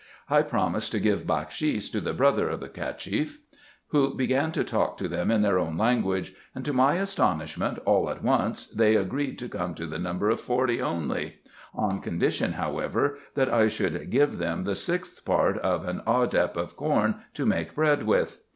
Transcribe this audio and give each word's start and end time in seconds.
I 0.31 0.41
promised 0.41 0.91
to 0.93 0.99
give 0.99 1.27
bakshis 1.27 1.91
to 1.91 2.01
the 2.01 2.11
brother 2.11 2.49
of 2.49 2.59
the 2.59 2.69
Cacheff, 2.69 3.37
who 3.89 4.15
began 4.15 4.51
to 4.53 4.63
talk 4.63 4.97
to 4.97 5.07
them 5.07 5.29
in 5.29 5.43
their 5.43 5.59
own 5.59 5.77
language; 5.77 6.33
and 6.55 6.65
to 6.65 6.73
my 6.73 6.95
astonishment 6.95 7.77
all 7.85 8.09
at 8.09 8.23
once 8.23 8.65
they 8.65 8.95
agreed 8.95 9.37
to 9.37 9.47
come 9.47 9.75
to 9.75 9.85
the 9.85 9.99
number 9.99 10.31
of 10.31 10.41
forty 10.41 10.81
only; 10.81 11.35
on 11.75 12.01
condition, 12.01 12.53
however, 12.53 13.19
that 13.35 13.53
I 13.53 13.67
should 13.67 14.09
give 14.09 14.29
IN 14.33 14.37
EGYPT, 14.39 14.39
NUBIA, 14.39 14.39
&c. 14.39 14.47
97 14.47 14.47
them 14.57 14.63
the 14.63 14.75
sixth 14.75 15.23
part 15.23 15.59
of 15.59 15.87
an 15.87 16.01
ardep 16.07 16.55
of 16.55 16.75
corn 16.75 17.17
to 17.35 17.45
make 17.45 17.75
bread 17.75 18.01
with. 18.07 18.41